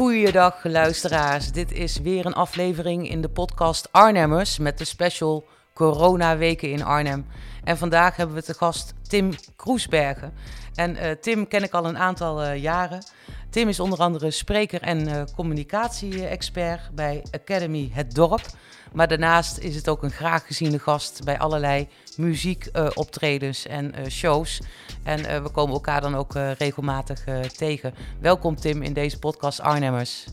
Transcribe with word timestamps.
Goeiedag 0.00 0.64
luisteraars, 0.64 1.52
dit 1.52 1.72
is 1.72 1.98
weer 1.98 2.26
een 2.26 2.34
aflevering 2.34 3.10
in 3.10 3.20
de 3.20 3.28
podcast 3.28 3.88
Arnhemmers 3.92 4.58
met 4.58 4.78
de 4.78 4.84
special 4.84 5.48
Corona 5.74 6.36
Weken 6.36 6.70
in 6.70 6.84
Arnhem. 6.84 7.26
En 7.64 7.78
vandaag 7.78 8.16
hebben 8.16 8.36
we 8.36 8.42
te 8.42 8.54
gast 8.54 8.94
Tim 9.08 9.32
Kroesbergen. 9.56 10.32
En 10.74 10.96
uh, 10.96 11.10
Tim 11.10 11.48
ken 11.48 11.62
ik 11.62 11.72
al 11.72 11.84
een 11.84 11.98
aantal 11.98 12.44
uh, 12.44 12.56
jaren. 12.56 13.04
Tim 13.50 13.68
is 13.68 13.80
onder 13.80 13.98
andere 13.98 14.30
spreker 14.30 14.82
en 14.82 15.08
uh, 15.08 15.22
communicatie-expert 15.36 16.90
bij 16.94 17.22
Academy 17.30 17.90
Het 17.92 18.14
Dorp. 18.14 18.46
Maar 18.92 19.08
daarnaast 19.08 19.58
is 19.58 19.74
het 19.74 19.88
ook 19.88 20.02
een 20.02 20.10
graag 20.10 20.46
geziene 20.46 20.78
gast 20.78 21.24
bij 21.24 21.38
allerlei 21.38 21.88
muziekoptredens 22.16 23.66
en 23.66 23.94
shows. 24.10 24.60
En 25.02 25.42
we 25.42 25.48
komen 25.50 25.74
elkaar 25.74 26.00
dan 26.00 26.14
ook 26.14 26.32
regelmatig 26.58 27.24
tegen. 27.56 27.94
Welkom 28.20 28.56
Tim 28.56 28.82
in 28.82 28.92
deze 28.92 29.18
podcast 29.18 29.60
Arnhemmers. 29.60 30.24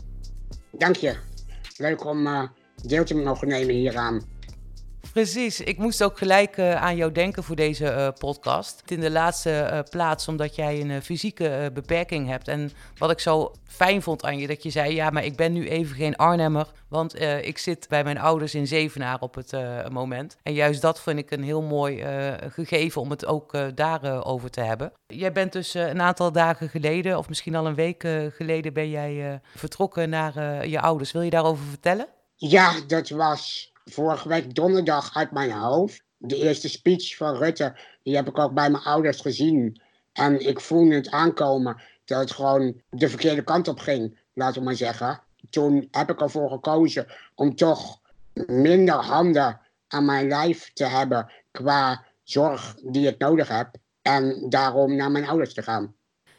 Dank 0.70 0.96
je. 0.96 1.16
Leuk 1.76 2.04
om 2.04 2.50
deel 2.82 3.04
te 3.04 3.14
mogen 3.14 3.48
nemen 3.48 3.74
hieraan. 3.74 4.37
Precies, 5.12 5.60
ik 5.60 5.78
moest 5.78 6.02
ook 6.02 6.18
gelijk 6.18 6.56
uh, 6.56 6.74
aan 6.74 6.96
jou 6.96 7.12
denken 7.12 7.44
voor 7.44 7.56
deze 7.56 7.84
uh, 7.84 8.08
podcast. 8.18 8.82
In 8.86 9.00
de 9.00 9.10
laatste 9.10 9.70
uh, 9.72 9.78
plaats, 9.90 10.28
omdat 10.28 10.54
jij 10.54 10.80
een 10.80 11.02
fysieke 11.02 11.70
beperking 11.74 12.28
hebt. 12.28 12.48
En 12.48 12.70
wat 12.98 13.10
ik 13.10 13.20
zo 13.20 13.54
fijn 13.64 14.02
vond 14.02 14.24
aan 14.24 14.38
je, 14.38 14.46
dat 14.46 14.62
je 14.62 14.70
zei: 14.70 14.94
Ja, 14.94 15.10
maar 15.10 15.24
ik 15.24 15.36
ben 15.36 15.52
nu 15.52 15.68
even 15.68 15.96
geen 15.96 16.16
Arnhemmer. 16.16 16.66
Want 16.88 17.20
ik 17.20 17.58
zit 17.58 17.88
bij 17.88 18.04
mijn 18.04 18.18
ouders 18.18 18.54
in 18.54 18.66
Zevenaar 18.66 19.20
op 19.20 19.34
het 19.34 19.52
moment. 19.92 20.36
En 20.42 20.52
juist 20.52 20.80
dat 20.80 21.00
vind 21.00 21.18
ik 21.18 21.30
een 21.30 21.42
heel 21.42 21.62
mooi 21.62 22.04
gegeven 22.48 23.00
om 23.00 23.10
het 23.10 23.26
ook 23.26 23.58
daarover 23.74 24.50
te 24.50 24.60
hebben. 24.60 24.92
Jij 25.06 25.32
bent 25.32 25.52
dus 25.52 25.74
een 25.74 26.00
aantal 26.00 26.32
dagen 26.32 26.68
geleden, 26.68 27.18
of 27.18 27.28
misschien 27.28 27.54
al 27.54 27.66
een 27.66 27.74
week 27.74 28.08
geleden, 28.34 28.72
ben 28.72 28.90
jij 28.90 29.40
vertrokken 29.54 30.10
naar 30.10 30.66
je 30.66 30.80
ouders. 30.80 31.12
Wil 31.12 31.22
je 31.22 31.30
daarover 31.30 31.64
vertellen? 31.64 32.06
Ja, 32.36 32.72
dat 32.86 33.08
was 33.08 33.72
vorige 33.90 34.28
week 34.28 34.54
donderdag 34.54 35.16
uit 35.16 35.30
mijn 35.30 35.50
hoofd. 35.50 36.02
De 36.16 36.36
eerste 36.36 36.68
speech 36.68 37.16
van 37.16 37.36
Rutte, 37.36 37.76
die 38.02 38.16
heb 38.16 38.28
ik 38.28 38.38
ook 38.38 38.52
bij 38.52 38.70
mijn 38.70 38.82
ouders 38.82 39.20
gezien. 39.20 39.80
En 40.12 40.46
ik 40.48 40.60
voelde 40.60 40.94
het 40.94 41.10
aankomen 41.10 41.80
dat 42.04 42.20
het 42.20 42.30
gewoon 42.30 42.80
de 42.90 43.08
verkeerde 43.08 43.42
kant 43.42 43.68
op 43.68 43.78
ging, 43.78 44.18
laten 44.32 44.58
we 44.58 44.64
maar 44.64 44.74
zeggen. 44.74 45.20
Toen 45.50 45.88
heb 45.90 46.10
ik 46.10 46.20
ervoor 46.20 46.50
gekozen 46.50 47.06
om 47.34 47.54
toch 47.54 48.00
minder 48.46 48.94
handen 48.94 49.60
aan 49.88 50.04
mijn 50.04 50.28
lijf 50.28 50.70
te 50.72 50.84
hebben 50.84 51.32
qua 51.50 52.04
zorg 52.22 52.74
die 52.82 53.08
ik 53.08 53.18
nodig 53.18 53.48
heb. 53.48 53.70
En 54.02 54.46
daarom 54.48 54.96
naar 54.96 55.10
mijn 55.10 55.26
ouders 55.26 55.54
te 55.54 55.62
gaan. 55.62 55.94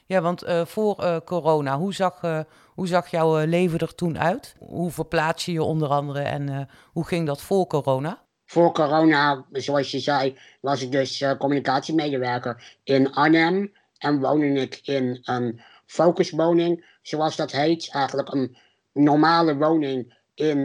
Ja, 0.09 0.21
want 0.21 0.43
uh, 0.43 0.65
voor 0.65 1.03
uh, 1.03 1.17
corona, 1.25 1.77
hoe 1.77 1.93
zag, 1.93 2.23
uh, 2.23 2.39
hoe 2.73 2.87
zag 2.87 3.11
jouw 3.11 3.45
leven 3.45 3.79
er 3.79 3.95
toen 3.95 4.19
uit? 4.19 4.55
Hoe 4.59 4.91
verplaats 4.91 5.45
je 5.45 5.51
je 5.51 5.63
onder 5.63 5.89
andere 5.89 6.19
en 6.19 6.69
hoe 6.91 7.05
ging 7.05 7.27
dat 7.27 7.41
voor 7.41 7.67
corona? 7.67 8.21
Voor 8.45 8.71
corona, 8.71 9.45
zoals 9.51 9.91
je 9.91 9.99
zei, 9.99 10.37
was 10.61 10.81
ik 10.81 10.91
dus 10.91 11.25
communicatiemedewerker 11.37 12.77
in 12.83 13.13
Arnhem. 13.13 13.73
En 13.97 14.19
woonde 14.19 14.61
ik 14.61 14.79
in 14.83 15.19
een 15.23 15.61
focuswoning, 15.85 16.85
zoals 17.01 17.35
dat 17.35 17.51
heet. 17.51 17.89
Eigenlijk 17.91 18.33
een 18.33 18.57
normale 18.93 19.57
woning 19.57 20.17
in, 20.33 20.57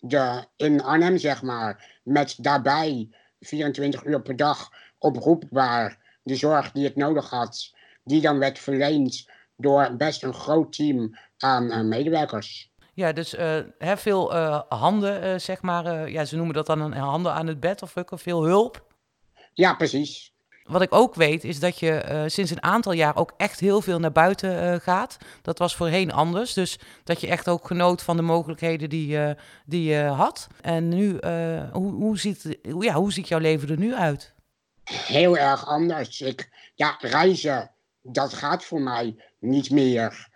de, 0.00 0.44
in 0.56 0.82
Arnhem, 0.82 1.18
zeg 1.18 1.42
maar. 1.42 1.98
Met 2.02 2.34
daarbij 2.38 3.08
24 3.40 4.04
uur 4.04 4.22
per 4.22 4.36
dag 4.36 4.70
oproepbaar 4.98 5.98
de 6.22 6.34
zorg 6.34 6.72
die 6.72 6.86
ik 6.86 6.96
nodig 6.96 7.30
had 7.30 7.78
die 8.04 8.20
dan 8.20 8.38
werd 8.38 8.58
verleend 8.58 9.30
door 9.56 9.96
best 9.96 10.22
een 10.22 10.34
groot 10.34 10.72
team 10.72 11.18
aan 11.36 11.88
medewerkers. 11.88 12.70
Ja, 12.94 13.12
dus 13.12 13.34
uh, 13.34 13.56
veel 13.78 14.34
uh, 14.34 14.60
handen, 14.68 15.40
zeg 15.40 15.62
maar. 15.62 16.10
ja, 16.10 16.24
ze 16.24 16.36
noemen 16.36 16.54
dat 16.54 16.66
dan 16.66 16.80
een 16.80 16.92
handen 16.92 17.32
aan 17.32 17.46
het 17.46 17.60
bed 17.60 17.82
of 17.82 17.96
ook 17.96 18.10
veel 18.14 18.44
hulp. 18.44 18.86
Ja, 19.52 19.74
precies. 19.74 20.32
Wat 20.64 20.82
ik 20.82 20.94
ook 20.94 21.14
weet 21.14 21.44
is 21.44 21.60
dat 21.60 21.78
je 21.78 22.24
sinds 22.26 22.50
een 22.50 22.62
aantal 22.62 22.92
jaar 22.92 23.16
ook 23.16 23.32
echt 23.36 23.60
heel 23.60 23.80
veel 23.80 23.98
naar 23.98 24.12
buiten 24.12 24.80
gaat. 24.80 25.16
Dat 25.42 25.58
was 25.58 25.76
voorheen 25.76 26.12
anders. 26.12 26.52
Dus 26.52 26.78
dat 27.04 27.20
je 27.20 27.26
echt 27.26 27.48
ook 27.48 27.66
genoot 27.66 28.02
van 28.02 28.16
de 28.16 28.22
mogelijkheden 28.22 28.88
die, 28.88 29.18
die 29.64 29.90
je 29.90 30.02
had. 30.02 30.46
En 30.60 30.88
nu, 30.88 31.18
hoe, 31.72 31.92
hoe, 31.92 32.18
ziet, 32.18 32.58
ja, 32.78 32.94
hoe 32.94 33.12
ziet 33.12 33.28
jouw 33.28 33.38
leven 33.38 33.68
er 33.68 33.78
nu 33.78 33.94
uit? 33.94 34.34
Heel 34.84 35.38
erg 35.38 35.66
anders. 35.66 36.20
Ik, 36.20 36.70
ja, 36.74 36.96
reizen 37.00 37.70
dat 38.02 38.32
gaat 38.32 38.64
voor 38.64 38.80
mij 38.80 39.16
niet 39.38 39.70
meer. 39.70 40.28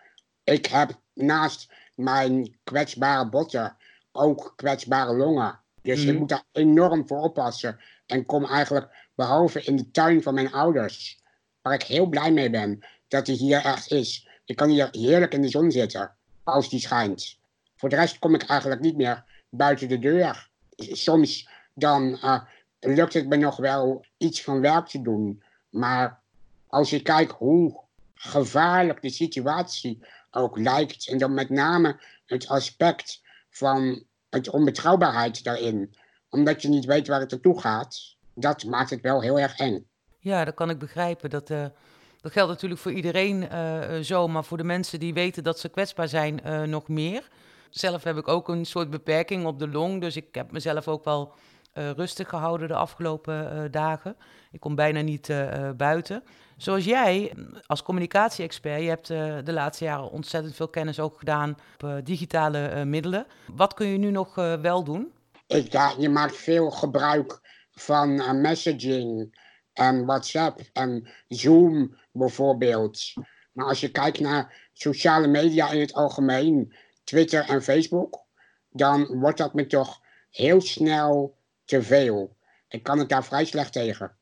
Ik 0.45 0.67
heb 0.67 1.01
naast 1.13 1.73
mijn 1.95 2.57
kwetsbare 2.65 3.29
botten 3.29 3.77
ook 4.13 4.53
kwetsbare 4.57 5.17
longen. 5.17 5.61
Dus 5.83 6.03
mm. 6.03 6.09
ik 6.09 6.19
moet 6.19 6.29
daar 6.29 6.45
enorm 6.53 7.07
voor 7.07 7.21
oppassen. 7.21 7.81
En 8.07 8.27
kom 8.27 8.45
eigenlijk, 8.45 9.11
behalve 9.15 9.63
in 9.63 9.77
de 9.77 9.91
tuin 9.91 10.23
van 10.23 10.35
mijn 10.35 10.53
ouders, 10.53 11.21
waar 11.63 11.75
ik 11.75 11.83
heel 11.83 12.07
blij 12.07 12.33
mee 12.33 12.51
ben 12.51 12.85
dat 13.09 13.27
hij 13.27 13.37
hier 13.37 13.65
echt 13.65 13.91
is. 13.91 14.29
Ik 14.45 14.57
kan 14.57 14.69
hier 14.69 14.89
heerlijk 14.91 15.33
in 15.33 15.43
de 15.43 15.49
zon 15.49 15.71
zitten, 15.71 16.15
als 16.45 16.69
die 16.69 16.81
schijnt. 16.81 17.39
Voor 17.77 17.89
de 17.89 17.97
rest 17.97 18.19
kom 18.19 18.35
ik 18.35 18.43
eigenlijk 18.43 18.81
niet 18.81 18.97
meer 18.97 19.25
buiten 19.49 19.89
de 19.89 19.99
deur. 19.99 20.49
Soms 20.77 21.49
dan 21.75 22.19
uh, 22.23 22.43
lukt 22.81 23.15
het 23.15 23.29
me 23.29 23.37
nog 23.37 23.57
wel 23.57 24.05
iets 24.17 24.43
van 24.43 24.61
werk 24.61 24.87
te 24.87 25.03
doen. 25.03 25.43
Maar 25.71 26.23
als 26.75 26.91
je 26.91 27.03
kijkt 27.03 27.33
hoe 27.33 27.81
gevaarlijk 28.15 29.03
de 29.03 29.11
situatie 29.11 30.07
ook 30.31 30.59
lijkt, 30.59 31.09
en 31.09 31.19
dan 31.19 31.35
met 31.35 31.51
name 31.51 32.01
het 32.27 32.49
aspect 32.49 33.23
van 33.51 34.05
het 34.31 34.49
onbetrouwbaarheid 34.49 35.45
daarin, 35.45 35.95
omdat 36.29 36.63
je 36.63 36.69
niet 36.69 36.84
weet 36.84 37.09
waar 37.09 37.21
het 37.21 37.31
naartoe 37.31 37.61
gaat, 37.61 38.17
dat 38.34 38.65
maakt 38.65 38.91
het 38.91 39.01
wel 39.01 39.21
heel 39.21 39.39
erg 39.39 39.57
eng. 39.57 39.87
Ja, 40.19 40.45
dat 40.45 40.55
kan 40.55 40.71
ik 40.71 40.79
begrijpen. 40.79 41.31
Dat, 41.31 41.51
uh, 41.51 41.67
dat 42.21 42.33
geldt 42.33 42.51
natuurlijk 42.51 42.81
voor 42.81 42.93
iedereen 42.93 43.43
uh, 43.43 43.99
zo, 43.99 44.29
maar 44.29 44.45
voor 44.45 44.57
de 44.57 44.65
mensen 44.65 45.01
die 45.01 45.15
weten 45.15 45.45
dat 45.45 45.59
ze 45.59 45.69
kwetsbaar 45.69 46.09
zijn, 46.09 46.41
nog 46.71 46.89
meer. 46.89 47.29
Zelf 47.71 48.05
heb 48.05 48.17
ik 48.17 48.29
ook 48.29 48.49
een 48.49 48.65
soort 48.65 48.91
beperking 48.91 49.47
op 49.47 49.59
de 49.59 49.69
long, 49.69 50.01
dus 50.01 50.17
ik 50.17 50.34
heb 50.34 50.53
mezelf 50.53 50.89
ook 50.89 51.05
wel 51.05 51.33
rustig 51.73 52.29
gehouden 52.29 52.69
de 52.69 52.75
afgelopen 52.75 53.71
dagen. 53.71 54.17
Ik 54.51 54.61
kom 54.61 54.75
bijna 54.75 55.01
niet 55.01 55.33
buiten. 55.77 56.23
Zoals 56.56 56.84
jij 56.84 57.32
als 57.66 57.82
communicatie-expert, 57.82 58.81
je 58.81 58.88
hebt 58.88 59.10
uh, 59.10 59.38
de 59.44 59.53
laatste 59.53 59.84
jaren 59.84 60.10
ontzettend 60.10 60.56
veel 60.56 60.69
kennis 60.69 61.00
ook 61.00 61.19
gedaan 61.19 61.56
op 61.75 61.82
uh, 61.82 61.97
digitale 62.04 62.72
uh, 62.75 62.82
middelen. 62.82 63.26
Wat 63.47 63.75
kun 63.75 63.87
je 63.87 63.98
nu 63.98 64.10
nog 64.10 64.34
wel 64.34 64.84
doen? 64.84 65.12
Ik, 65.47 65.72
ja, 65.72 65.94
je 65.98 66.09
maakt 66.09 66.37
veel 66.37 66.70
gebruik 66.70 67.41
van 67.70 68.41
messaging 68.41 69.38
en 69.72 70.04
WhatsApp 70.04 70.60
en 70.72 71.09
Zoom 71.28 71.97
bijvoorbeeld. 72.12 72.98
Maar 73.53 73.66
als 73.66 73.81
je 73.81 73.91
kijkt 73.91 74.21
naar 74.21 74.69
sociale 74.72 75.26
media 75.26 75.71
in 75.71 75.81
het 75.81 75.94
algemeen, 75.94 76.75
Twitter 77.04 77.48
en 77.48 77.62
Facebook, 77.62 78.25
dan 78.71 79.19
wordt 79.19 79.38
dat 79.38 79.54
me 79.54 79.66
toch 79.66 80.00
heel 80.31 80.60
snel 80.60 81.38
te 81.65 81.82
veel. 81.82 82.36
Ik 82.69 82.82
kan 82.82 82.98
het 82.98 83.09
daar 83.09 83.25
vrij 83.25 83.44
slecht 83.44 83.72
tegen. 83.72 84.16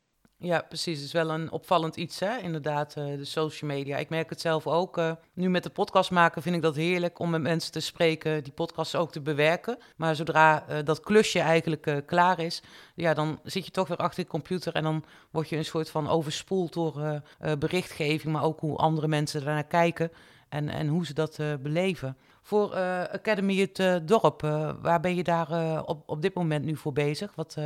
Ja, 0.44 0.64
precies. 0.68 0.96
Het 0.96 1.06
is 1.06 1.12
wel 1.12 1.30
een 1.30 1.50
opvallend 1.50 1.96
iets, 1.96 2.20
hè? 2.20 2.36
inderdaad, 2.38 2.96
uh, 2.98 3.16
de 3.16 3.24
social 3.24 3.70
media. 3.70 3.96
Ik 3.96 4.08
merk 4.08 4.30
het 4.30 4.40
zelf 4.40 4.66
ook. 4.66 4.98
Uh, 4.98 5.12
nu 5.32 5.50
met 5.50 5.62
de 5.62 5.70
podcast 5.70 6.10
maken 6.10 6.42
vind 6.42 6.56
ik 6.56 6.62
dat 6.62 6.76
heerlijk 6.76 7.18
om 7.18 7.30
met 7.30 7.42
mensen 7.42 7.72
te 7.72 7.80
spreken, 7.80 8.42
die 8.44 8.52
podcast 8.52 8.96
ook 8.96 9.12
te 9.12 9.20
bewerken. 9.20 9.78
Maar 9.96 10.16
zodra 10.16 10.64
uh, 10.68 10.76
dat 10.84 11.00
klusje 11.00 11.40
eigenlijk 11.40 12.02
klaar 12.06 12.38
is, 12.38 12.62
ja, 12.94 13.14
dan 13.14 13.40
zit 13.44 13.64
je 13.64 13.70
toch 13.70 13.88
weer 13.88 13.96
achter 13.96 14.22
de 14.22 14.30
computer 14.30 14.74
en 14.74 14.82
dan 14.82 15.04
word 15.30 15.48
je 15.48 15.56
een 15.56 15.64
soort 15.64 15.90
van 15.90 16.08
overspoeld 16.08 16.72
door 16.72 17.22
berichtgeving, 17.58 18.32
maar 18.32 18.44
ook 18.44 18.60
hoe 18.60 18.76
andere 18.76 19.08
mensen 19.08 19.44
daarnaar 19.44 19.64
kijken 19.64 20.12
en, 20.48 20.68
en 20.68 20.88
hoe 20.88 21.06
ze 21.06 21.14
dat 21.14 21.38
beleven. 21.62 22.16
Voor 22.42 22.74
Academy 23.12 23.56
het 23.56 24.08
dorp, 24.08 24.40
waar 24.80 25.00
ben 25.00 25.14
je 25.14 25.22
daar 25.22 25.82
op, 25.84 26.02
op 26.06 26.22
dit 26.22 26.34
moment 26.34 26.64
nu 26.64 26.76
voor 26.76 26.92
bezig? 26.92 27.34
Wat, 27.34 27.56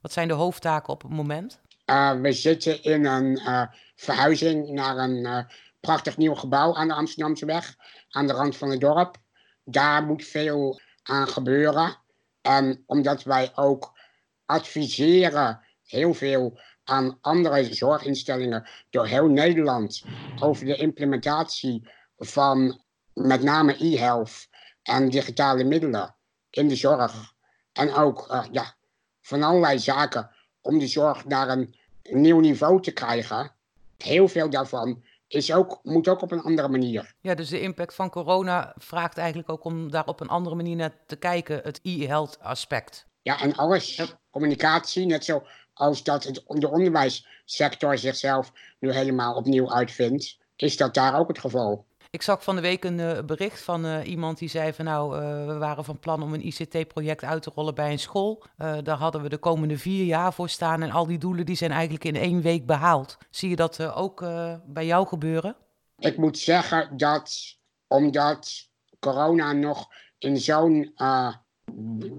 wat 0.00 0.12
zijn 0.12 0.28
de 0.28 0.34
hoofdtaken 0.34 0.92
op 0.92 1.02
het 1.02 1.10
moment? 1.10 1.60
Uh, 1.86 2.20
we 2.20 2.32
zitten 2.32 2.82
in 2.82 3.06
een 3.06 3.40
uh, 3.40 3.64
verhuizing 3.94 4.68
naar 4.68 4.96
een 4.96 5.16
uh, 5.16 5.38
prachtig 5.80 6.16
nieuw 6.16 6.34
gebouw 6.34 6.74
aan 6.74 6.88
de 6.88 6.94
Amsterdamse 6.94 7.46
weg, 7.46 7.76
aan 8.10 8.26
de 8.26 8.32
rand 8.32 8.56
van 8.56 8.70
het 8.70 8.80
dorp. 8.80 9.16
Daar 9.64 10.02
moet 10.02 10.24
veel 10.24 10.80
aan 11.02 11.28
gebeuren. 11.28 11.96
En 12.40 12.82
omdat 12.86 13.22
wij 13.22 13.52
ook 13.54 13.98
adviseren 14.46 15.60
heel 15.82 16.14
veel 16.14 16.60
aan 16.84 17.18
andere 17.20 17.74
zorginstellingen 17.74 18.68
door 18.90 19.06
heel 19.06 19.28
Nederland 19.28 20.04
over 20.40 20.64
de 20.64 20.76
implementatie 20.76 21.88
van 22.16 22.82
met 23.12 23.42
name 23.42 23.84
e-health 23.84 24.48
en 24.82 25.08
digitale 25.08 25.64
middelen 25.64 26.16
in 26.50 26.68
de 26.68 26.76
zorg. 26.76 27.34
En 27.72 27.94
ook 27.94 28.46
ja, 28.50 28.74
van 29.20 29.42
allerlei 29.42 29.78
zaken 29.78 30.30
om 30.62 30.78
de 30.78 30.86
zorg 30.86 31.24
naar 31.24 31.48
een 31.48 31.74
nieuw 32.02 32.40
niveau 32.40 32.82
te 32.82 32.92
krijgen. 32.92 33.52
Heel 33.98 34.28
veel 34.28 34.50
daarvan 34.50 35.02
is 35.28 35.52
ook, 35.52 35.80
moet 35.82 36.08
ook 36.08 36.22
op 36.22 36.32
een 36.32 36.42
andere 36.42 36.68
manier. 36.68 37.14
Ja, 37.20 37.34
dus 37.34 37.48
de 37.48 37.60
impact 37.60 37.94
van 37.94 38.10
corona 38.10 38.74
vraagt 38.78 39.18
eigenlijk 39.18 39.48
ook 39.48 39.64
om 39.64 39.90
daar 39.90 40.06
op 40.06 40.20
een 40.20 40.28
andere 40.28 40.56
manier 40.56 40.76
naar 40.76 40.92
te 41.06 41.16
kijken, 41.16 41.60
het 41.62 41.80
e-health 41.82 42.38
aspect. 42.40 43.06
Ja, 43.22 43.40
en 43.40 43.54
alles. 43.54 44.14
Communicatie, 44.30 45.06
net 45.06 45.24
zo 45.24 45.42
als 45.74 46.02
dat 46.02 46.24
het, 46.24 46.42
de 46.46 46.70
onderwijssector 46.70 47.98
zichzelf 47.98 48.52
nu 48.78 48.92
helemaal 48.92 49.34
opnieuw 49.34 49.72
uitvindt, 49.72 50.38
is 50.56 50.76
dat 50.76 50.94
daar 50.94 51.18
ook 51.18 51.28
het 51.28 51.38
geval. 51.38 51.84
Ik 52.12 52.22
zag 52.22 52.42
van 52.42 52.54
de 52.54 52.60
week 52.60 52.84
een 52.84 52.98
uh, 52.98 53.20
bericht 53.26 53.62
van 53.62 53.86
uh, 53.86 54.06
iemand 54.06 54.38
die 54.38 54.48
zei 54.48 54.72
van 54.72 54.84
nou, 54.84 55.16
uh, 55.16 55.46
we 55.46 55.58
waren 55.58 55.84
van 55.84 55.98
plan 55.98 56.22
om 56.22 56.34
een 56.34 56.46
ICT-project 56.46 57.24
uit 57.24 57.42
te 57.42 57.50
rollen 57.54 57.74
bij 57.74 57.92
een 57.92 57.98
school. 57.98 58.42
daar 58.56 58.96
hadden 58.96 59.22
we 59.22 59.28
de 59.28 59.38
komende 59.38 59.78
vier 59.78 60.04
jaar 60.04 60.32
voor 60.32 60.48
staan 60.48 60.82
en 60.82 60.90
al 60.90 61.06
die 61.06 61.18
doelen 61.18 61.46
die 61.46 61.56
zijn 61.56 61.70
eigenlijk 61.70 62.04
in 62.04 62.16
één 62.16 62.42
week 62.42 62.66
behaald. 62.66 63.18
Zie 63.30 63.48
je 63.48 63.56
dat 63.56 63.94
ook 63.94 64.20
bij 64.66 64.86
jou 64.86 65.06
gebeuren? 65.06 65.56
Ik 65.98 66.16
moet 66.16 66.38
zeggen 66.38 66.96
dat 66.96 67.56
omdat 67.86 68.68
corona 68.98 69.52
nog 69.52 69.88
in 70.18 70.38
zo'n 70.38 70.94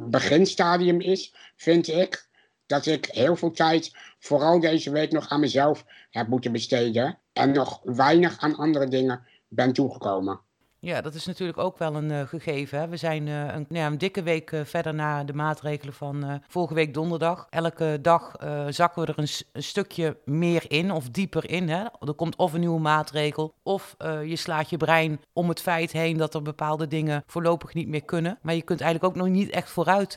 beginstadium 0.10 1.02
is, 1.02 1.36
vind 1.56 1.88
ik 1.88 2.28
dat 2.66 2.86
ik 2.86 3.06
heel 3.06 3.36
veel 3.36 3.52
tijd, 3.52 3.92
vooral 4.20 4.60
deze 4.60 4.92
week, 4.92 5.12
nog 5.12 5.30
aan 5.30 5.40
mezelf 5.40 5.86
heb 6.10 6.28
moeten 6.28 6.52
besteden. 6.52 7.18
En 7.34 7.52
nog 7.52 7.80
weinig 7.84 8.38
aan 8.40 8.56
andere 8.56 8.88
dingen 8.88 9.32
ben 9.56 9.74
toegekomen. 9.74 10.40
Ja, 10.86 11.02
dat 11.02 11.14
is 11.14 11.26
natuurlijk 11.26 11.58
ook 11.58 11.78
wel 11.78 11.96
een 11.96 12.10
uh, 12.10 12.22
gegeven. 12.22 12.80
Hè? 12.80 12.88
We 12.88 12.98
zijn 12.98 13.28
uh, 13.28 13.54
een, 13.54 13.66
ja, 13.70 13.86
een, 13.86 13.98
dikke 13.98 14.24
week 14.24 14.52
uh, 14.52 14.62
verder 14.64 14.94
na 14.94 15.24
de 15.24 15.34
maatregelen 15.34 15.94
van 15.94 16.42
vorige 16.48 16.74
week 16.74 16.94
donderdag. 16.94 17.48
Elke 17.50 18.00
dag 18.02 18.36
zakken 18.70 19.02
we 19.02 19.08
er 19.08 19.20
een, 19.20 19.28
een, 19.52 19.64
stukje 19.64 20.18
meer 20.26 20.66
in 20.68 20.92
of 20.92 21.10
dieper 21.10 21.50
in. 21.50 21.70
Hè? 21.70 21.84
Er 22.00 22.14
komt 22.16 22.36
of 22.36 22.54
een 22.54 22.60
nieuwe 22.60 22.80
maatregel 22.80 23.54
of 23.64 23.96
je 24.26 24.36
slaat 24.36 24.70
je 24.70 24.78
brein 24.78 25.22
om 25.34 25.50
het 25.50 25.62
feit 25.62 25.92
heen 25.92 26.18
dat 26.18 26.34
er 26.34 26.42
bepaalde 26.42 26.88
dingen 26.88 27.24
voorlopig 27.28 27.74
niet 27.74 27.88
meer 27.88 28.04
kunnen. 28.04 28.40
Maar 28.42 28.56
je 28.56 28.62
kunt 28.62 28.82
eigenlijk 28.82 29.14
ook 29.14 29.24
nog 29.24 29.34
niet 29.34 29.50
echt 29.50 29.70
vooruit 29.70 30.14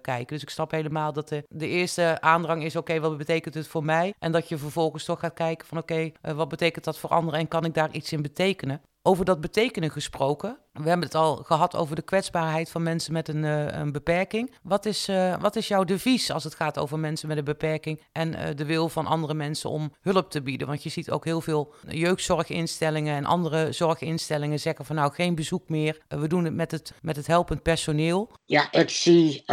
kijken. 0.00 0.26
Dus 0.26 0.42
ik 0.42 0.50
snap 0.50 0.70
helemaal 0.70 1.12
dat 1.12 1.28
de, 1.28 1.44
de 1.48 1.68
eerste 1.68 2.20
aandrang 2.20 2.64
is: 2.64 2.76
oké, 2.76 3.00
wat 3.00 3.18
betekent 3.18 3.54
het 3.54 3.66
voor 3.66 3.84
mij? 3.84 4.14
En 4.18 4.32
dat 4.32 4.48
je 4.48 4.58
vervolgens 4.58 5.04
toch 5.04 5.20
gaat 5.20 5.34
kijken 5.34 5.66
van: 5.66 5.78
oké, 5.78 6.10
wat 6.20 6.48
betekent 6.48 6.84
dat 6.84 6.98
voor 6.98 7.10
anderen 7.10 7.40
en 7.40 7.48
kan 7.48 7.64
ik 7.64 7.74
daar 7.74 7.92
iets 7.92 8.12
in 8.12 8.22
betekenen? 8.22 8.80
Over 9.02 9.24
dat 9.24 9.40
betekenen 9.40 9.90
gesproken. 9.90 10.58
We 10.72 10.88
hebben 10.88 11.06
het 11.06 11.14
al 11.14 11.36
gehad 11.36 11.76
over 11.76 11.96
de 11.96 12.02
kwetsbaarheid 12.02 12.70
van 12.70 12.82
mensen 12.82 13.12
met 13.12 13.28
een, 13.28 13.42
uh, 13.42 13.66
een 13.66 13.92
beperking. 13.92 14.54
Wat 14.62 14.86
is, 14.86 15.08
uh, 15.08 15.40
wat 15.40 15.56
is 15.56 15.68
jouw 15.68 15.84
devies 15.84 16.30
als 16.30 16.44
het 16.44 16.54
gaat 16.54 16.78
over 16.78 16.98
mensen 16.98 17.28
met 17.28 17.36
een 17.36 17.44
beperking 17.44 18.02
en 18.12 18.32
uh, 18.32 18.48
de 18.54 18.64
wil 18.64 18.88
van 18.88 19.06
andere 19.06 19.34
mensen 19.34 19.70
om 19.70 19.94
hulp 20.00 20.30
te 20.30 20.42
bieden? 20.42 20.66
Want 20.66 20.82
je 20.82 20.88
ziet 20.88 21.10
ook 21.10 21.24
heel 21.24 21.40
veel 21.40 21.74
jeugdzorginstellingen 21.88 23.16
en 23.16 23.24
andere 23.24 23.72
zorginstellingen 23.72 24.60
zeggen 24.60 24.84
van 24.84 24.96
nou 24.96 25.12
geen 25.12 25.34
bezoek 25.34 25.68
meer. 25.68 26.00
we 26.08 26.28
doen 26.28 26.44
het 26.44 26.54
met 26.54 26.70
het, 26.70 26.92
met 27.02 27.16
het 27.16 27.26
helpend 27.26 27.62
personeel. 27.62 28.30
Ja, 28.44 28.72
ik 28.72 28.90
zie 28.90 29.44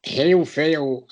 heel 0.00 0.44
veel 0.44 1.08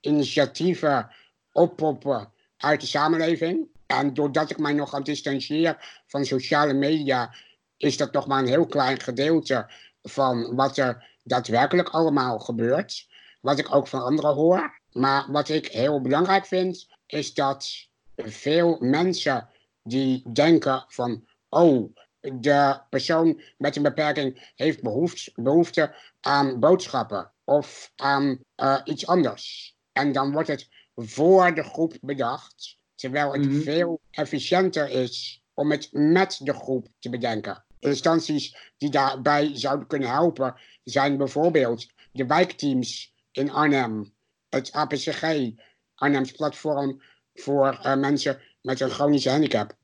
initiatieven 0.00 1.10
oppoppen 1.52 2.32
uit 2.56 2.80
de 2.80 2.86
samenleving. 2.86 3.68
En 3.90 4.14
doordat 4.14 4.50
ik 4.50 4.58
mij 4.58 4.72
nog 4.72 4.94
aan 4.94 5.02
distancieer 5.02 6.02
van 6.06 6.24
sociale 6.24 6.72
media, 6.72 7.34
is 7.76 7.96
dat 7.96 8.12
nog 8.12 8.26
maar 8.26 8.38
een 8.38 8.48
heel 8.48 8.66
klein 8.66 9.00
gedeelte 9.00 9.70
van 10.02 10.54
wat 10.54 10.76
er 10.76 11.10
daadwerkelijk 11.22 11.88
allemaal 11.88 12.38
gebeurt. 12.38 13.08
Wat 13.40 13.58
ik 13.58 13.74
ook 13.74 13.88
van 13.88 14.02
anderen 14.02 14.34
hoor. 14.34 14.80
Maar 14.92 15.26
wat 15.30 15.48
ik 15.48 15.66
heel 15.66 16.00
belangrijk 16.00 16.46
vind, 16.46 16.86
is 17.06 17.34
dat 17.34 17.88
veel 18.16 18.76
mensen 18.80 19.48
die 19.82 20.32
denken 20.32 20.84
van, 20.88 21.24
oh, 21.48 21.94
de 22.20 22.80
persoon 22.90 23.40
met 23.58 23.76
een 23.76 23.82
beperking 23.82 24.52
heeft 24.54 24.82
behoefte, 24.82 25.32
behoefte 25.34 25.94
aan 26.20 26.60
boodschappen 26.60 27.32
of 27.44 27.92
aan 27.96 28.38
uh, 28.62 28.80
iets 28.84 29.06
anders. 29.06 29.76
En 29.92 30.12
dan 30.12 30.32
wordt 30.32 30.48
het 30.48 30.68
voor 30.94 31.54
de 31.54 31.62
groep 31.62 31.94
bedacht. 32.00 32.78
Terwijl 33.00 33.32
het 33.32 33.44
mhm. 33.44 33.60
veel 33.60 34.00
efficiënter 34.10 34.90
is 34.90 35.42
om 35.54 35.70
het 35.70 35.88
met 35.92 36.40
de 36.42 36.54
groep 36.54 36.88
te 36.98 37.10
bedenken. 37.10 37.64
Instanties 37.78 38.72
die 38.76 38.90
daarbij 38.90 39.50
zouden 39.54 39.86
kunnen 39.86 40.08
helpen 40.08 40.54
zijn 40.84 41.16
bijvoorbeeld 41.16 41.86
de 42.12 42.26
wijkteams 42.26 43.14
in 43.32 43.50
Arnhem, 43.50 44.14
het 44.48 44.72
APCG, 44.72 45.50
Arnhems 45.94 46.32
platform 46.32 47.02
voor 47.34 47.80
uh, 47.84 47.96
mensen 47.96 48.40
met 48.60 48.80
een 48.80 48.90
chronische 48.90 49.30
handicap 49.30 49.78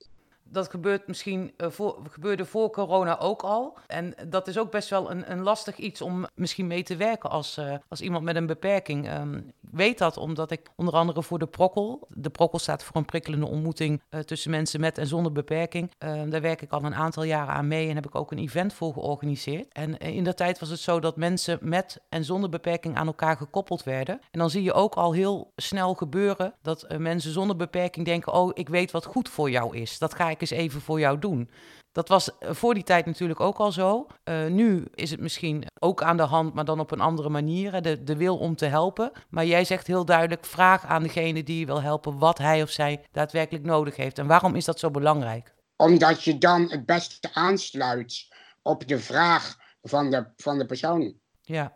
dat 0.49 0.71
gebeurt 0.71 1.07
misschien 1.07 1.53
uh, 1.57 1.69
voor, 1.71 1.99
gebeurde 2.11 2.45
voor 2.45 2.71
corona 2.71 3.19
ook 3.19 3.43
al. 3.43 3.79
En 3.87 4.15
dat 4.29 4.49
is 4.49 4.59
ook 4.59 4.71
best 4.71 4.89
wel 4.89 5.11
een, 5.11 5.31
een 5.31 5.43
lastig 5.43 5.77
iets 5.77 6.01
om 6.01 6.27
misschien 6.35 6.67
mee 6.67 6.83
te 6.83 6.97
werken 6.97 7.31
als, 7.31 7.59
uh, 7.59 7.75
als 7.89 8.01
iemand 8.01 8.25
met 8.25 8.37
een 8.37 8.47
beperking. 8.47 9.13
Um, 9.13 9.35
ik 9.37 9.69
weet 9.73 9.99
dat 9.99 10.17
omdat 10.17 10.51
ik 10.51 10.71
onder 10.77 10.95
andere 10.95 11.23
voor 11.23 11.39
de 11.39 11.47
Prokkel, 11.47 12.07
de 12.09 12.31
Prokkel 12.31 12.59
staat 12.59 12.85
voor 12.85 12.97
een 12.97 13.05
prikkelende 13.05 13.47
ontmoeting 13.47 14.03
uh, 14.11 14.21
tussen 14.21 14.51
mensen 14.51 14.81
met 14.81 14.99
en 14.99 15.07
zonder 15.07 15.33
beperking. 15.33 15.91
Ehm, 15.99 16.31
daar 16.31 16.41
werk 16.41 16.63
ik 16.63 16.73
al 16.73 16.85
een 16.85 16.95
aantal 16.95 17.23
jaren 17.23 17.55
aan 17.55 17.69
mee 17.69 17.89
en 17.89 17.95
heb 17.95 18.07
ik 18.07 18.15
ook 18.15 18.33
een 18.33 18.39
event 18.39 18.73
voor 18.73 18.93
georganiseerd. 18.93 19.73
En 19.73 19.99
in 19.99 20.25
dat 20.25 20.37
tijd 20.37 20.59
was 20.59 20.69
het 20.69 20.81
zo 20.81 21.01
dat 21.01 21.17
mensen 21.17 21.59
met 21.61 22.01
en 22.09 22.25
zonder 22.25 22.51
beperking 22.51 22.97
aan 22.97 23.07
elkaar 23.07 23.37
gekoppeld 23.37 23.83
werden. 23.83 24.21
En 24.31 24.39
dan 24.39 24.51
zie 24.51 24.63
je 24.63 24.73
ook 24.73 24.95
al 24.95 25.13
heel 25.13 25.53
snel 25.57 25.95
gebeuren 25.95 26.55
dat 26.63 26.87
mensen 26.99 27.33
zonder 27.33 27.57
beperking 27.57 28.07
denken: 28.07 28.33
Oh, 28.33 28.51
ik 28.55 28.69
weet 28.69 28.91
wat 28.91 29.05
goed 29.05 29.29
voor 29.29 29.51
jou 29.51 29.77
is. 29.77 29.99
Dat 29.99 30.15
ga 30.15 30.31
ik 30.31 30.36
eens 30.41 30.51
even 30.51 30.81
voor 30.81 31.01
jou 31.01 31.19
doen. 31.19 31.51
Dat 31.97 32.09
was 32.09 32.39
eh, 32.39 32.51
voor 32.53 32.75
die 32.75 32.83
tijd 32.83 33.07
natuurlijk 33.07 33.41
ook 33.41 33.59
al 33.59 33.73
zo. 33.73 34.07
Uh, 34.25 34.47
nu 34.47 34.85
is 34.95 35.11
het 35.11 35.21
misschien 35.21 35.65
ook 35.79 36.03
aan 36.03 36.17
de 36.17 36.23
hand, 36.23 36.55
maar 36.55 36.65
dan 36.65 36.81
op 36.81 36.91
een 36.91 37.01
andere 37.01 37.29
manier. 37.29 37.83
De, 37.83 38.03
de 38.03 38.17
wil 38.17 38.39
om 38.39 38.57
te 38.57 38.67
helpen. 38.67 39.13
Maar 39.29 39.47
jij 39.47 39.65
zegt 39.65 39.87
heel 39.87 40.05
duidelijk: 40.05 40.45
vraag 40.45 40.85
aan 40.85 41.03
degene 41.03 41.43
die 41.43 41.59
je 41.59 41.67
wil 41.67 41.83
helpen 41.83 42.19
wat 42.19 42.39
hij 42.39 42.63
of 42.63 42.71
zij 42.71 43.05
daadwerkelijk 43.13 43.65
nodig 43.65 43.97
heeft. 43.97 44.19
En 44.19 44.27
waarom 44.27 44.55
is 44.55 44.65
dat 44.65 44.79
zo 44.79 44.91
belangrijk? 44.91 45.55
Omdat 45.77 46.25
je 46.25 46.39
dan 46.39 46.71
het 46.71 46.87
beste 46.87 47.29
aansluit 47.33 48.29
op 48.63 48.89
de 48.89 48.99
vraag 48.99 49.57
van 49.83 50.11
de, 50.11 50.27
van 50.37 50.59
de 50.59 50.67
persoon. 50.67 51.15
Ja, 51.43 51.73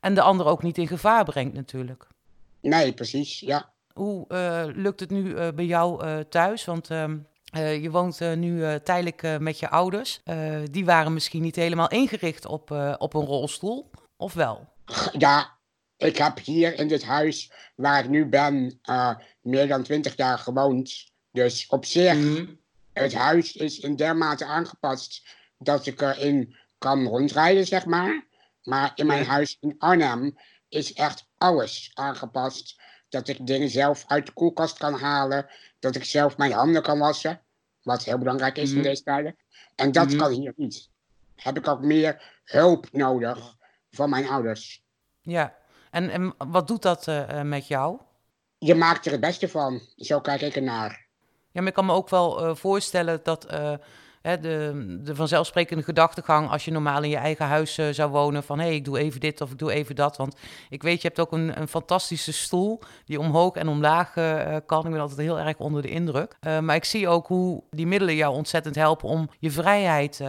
en 0.00 0.14
de 0.14 0.22
ander 0.22 0.46
ook 0.46 0.62
niet 0.62 0.78
in 0.78 0.88
gevaar 0.88 1.24
brengt, 1.24 1.54
natuurlijk. 1.54 2.06
Nee, 2.60 2.92
precies, 2.92 3.40
ja. 3.40 3.72
Hoe 3.92 4.24
uh, 4.28 4.64
lukt 4.74 5.00
het 5.00 5.10
nu 5.10 5.22
uh, 5.22 5.48
bij 5.54 5.64
jou 5.64 6.24
thuis? 6.28 6.64
Want 6.64 6.90
ehm, 6.90 7.16
uh, 7.56 7.82
je 7.82 7.90
woont 7.90 8.20
uh, 8.20 8.32
nu 8.32 8.52
uh, 8.52 8.74
tijdelijk 8.74 9.38
met 9.38 9.58
je 9.58 9.68
ouders. 9.68 10.20
die 10.70 10.84
waren 10.84 11.12
misschien 11.12 11.42
niet 11.42 11.56
helemaal 11.56 11.88
ingericht 11.88 12.46
op, 12.46 12.70
op 12.98 13.14
een 13.14 13.24
rolstoel, 13.24 13.90
of 14.16 14.34
wel? 14.34 14.72
Ja, 15.18 15.58
ik 15.96 16.16
heb 16.16 16.38
hier 16.38 16.78
in 16.78 16.88
dit 16.88 17.04
huis 17.04 17.52
waar 17.76 18.04
ik 18.04 18.10
nu 18.10 18.26
ben 18.26 18.80
meer 19.40 19.68
dan 19.68 19.82
twintig 19.82 20.16
jaar 20.16 20.38
gewoond. 20.38 21.12
Dus 21.30 21.66
op 21.66 21.84
zich, 21.84 22.14
mm. 22.14 22.60
het 22.92 23.14
huis 23.14 23.56
is 23.56 23.78
in 23.78 23.96
dermate 23.96 24.44
aangepast 24.44 25.22
dat 25.58 25.86
ik 25.86 26.00
erin 26.00 26.56
kan 26.78 27.06
rondrijden, 27.06 27.66
zeg 27.66 27.84
maar. 27.86 28.26
Maar 28.62 28.92
in 28.94 29.06
mijn 29.06 29.24
huis 29.24 29.56
in 29.60 29.74
Arnhem 29.78 30.38
is 30.68 30.92
echt 30.92 31.26
alles 31.38 31.90
aangepast. 31.94 32.82
Dat 33.08 33.28
ik 33.28 33.46
dingen 33.46 33.70
zelf 33.70 34.04
uit 34.06 34.26
de 34.26 34.32
koelkast 34.32 34.78
kan 34.78 34.94
halen. 34.94 35.46
Dat 35.78 35.94
ik 35.94 36.04
zelf 36.04 36.36
mijn 36.36 36.52
handen 36.52 36.82
kan 36.82 36.98
wassen. 36.98 37.40
Wat 37.84 38.04
heel 38.04 38.18
belangrijk 38.18 38.56
is 38.56 38.70
in 38.70 38.76
mhm. 38.76 38.84
deze 38.84 39.02
tijden. 39.02 39.36
En 39.74 39.92
dat 39.92 40.08
mhm. 40.08 40.16
kan 40.16 40.32
hier 40.32 40.52
niet. 40.56 40.90
Heb 41.34 41.56
ik 41.56 41.68
ook 41.68 41.80
meer 41.80 42.40
hulp 42.44 42.88
nodig 42.92 43.56
van 43.90 44.10
mijn 44.10 44.28
ouders. 44.28 44.84
Ja, 45.20 45.54
en, 45.90 46.10
en 46.10 46.34
wat 46.38 46.66
doet 46.66 46.82
dat 46.82 47.06
uh, 47.06 47.42
met 47.42 47.66
jou? 47.66 48.00
Je 48.58 48.74
maakt 48.74 49.06
er 49.06 49.12
het 49.12 49.20
beste 49.20 49.48
van. 49.48 49.80
Zo 49.96 50.20
kijk 50.20 50.40
ik 50.40 50.56
ernaar. 50.56 51.06
Ja, 51.50 51.60
maar 51.60 51.68
ik 51.68 51.74
kan 51.74 51.86
me 51.86 51.92
ook 51.92 52.08
wel 52.08 52.44
uh, 52.44 52.54
voorstellen 52.54 53.20
dat 53.22 53.46
de, 54.24 55.00
de 55.02 55.14
vanzelfsprekende 55.14 55.82
gedachtegang, 55.82 56.50
als 56.50 56.64
je 56.64 56.70
normaal 56.70 57.02
in 57.02 57.10
je 57.10 57.16
eigen 57.16 57.46
huis 57.46 57.78
uh, 57.78 57.88
zou 57.90 58.10
wonen, 58.10 58.42
van 58.42 58.58
hé, 58.58 58.64
hey, 58.64 58.74
ik 58.74 58.84
doe 58.84 58.98
even 58.98 59.20
dit 59.20 59.40
of 59.40 59.50
ik 59.50 59.58
doe 59.58 59.72
even 59.72 59.96
dat. 59.96 60.16
Want 60.16 60.36
ik 60.68 60.82
weet, 60.82 61.02
je 61.02 61.08
hebt 61.08 61.20
ook 61.20 61.32
een, 61.32 61.60
een 61.60 61.68
fantastische 61.68 62.32
stoel 62.32 62.80
die 63.04 63.20
omhoog 63.20 63.54
en 63.54 63.68
omlaag 63.68 64.16
uh, 64.16 64.56
kan. 64.66 64.84
Ik 64.84 64.90
ben 64.90 65.00
altijd 65.00 65.18
heel 65.18 65.38
erg 65.38 65.58
onder 65.58 65.82
de 65.82 65.90
indruk. 65.90 66.36
Maar 66.40 66.74
ik 66.74 66.84
zie 66.84 67.08
ook 67.08 67.26
hoe 67.26 67.62
die 67.70 67.86
middelen 67.86 68.14
jou 68.14 68.34
ontzettend 68.34 68.74
helpen 68.74 69.08
om 69.08 69.28
je 69.38 69.50
vrijheid 69.50 70.20